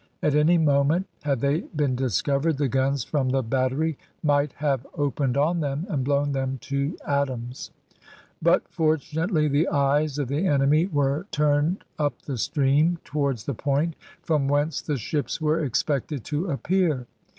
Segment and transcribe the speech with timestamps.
[0.23, 5.37] At any moment, had they been discovered, the guns from the battery might have opened
[5.37, 7.69] on them and blown them to atoms;
[8.41, 13.95] but, fortunately, the eyes of the enemy were turned up the stream towards the point
[14.23, 17.05] from whence the ships were expected to appear.